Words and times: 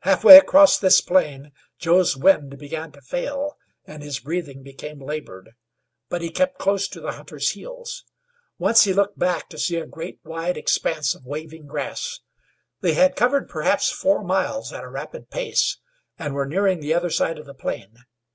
Half 0.00 0.22
way 0.22 0.36
across 0.36 0.78
this 0.78 1.00
plain 1.00 1.50
Joe's 1.78 2.14
wind 2.14 2.58
began 2.58 2.92
to 2.92 3.00
fail, 3.00 3.56
and 3.86 4.02
his 4.02 4.18
breathing 4.18 4.62
became 4.62 5.00
labored; 5.02 5.52
but 6.10 6.20
he 6.20 6.28
kept 6.28 6.58
close 6.58 6.86
to 6.88 7.00
the 7.00 7.12
hunter's 7.12 7.52
heels. 7.52 8.04
Once 8.58 8.84
he 8.84 8.92
looked 8.92 9.18
back 9.18 9.48
to 9.48 9.58
see 9.58 9.76
a 9.76 9.86
great 9.86 10.20
wide 10.24 10.58
expanse 10.58 11.14
of 11.14 11.24
waving 11.24 11.66
grass. 11.68 12.20
They 12.82 12.92
had 12.92 13.16
covered 13.16 13.48
perhaps 13.48 13.90
four 13.90 14.22
miles 14.22 14.74
at 14.74 14.84
a 14.84 14.88
rapid 14.90 15.30
pace, 15.30 15.78
and 16.18 16.34
were 16.34 16.44
nearing 16.44 16.80
the 16.80 16.92
other 16.92 17.08
side 17.08 17.38
of 17.38 17.46
the 17.46 17.54
plain. 17.54 17.94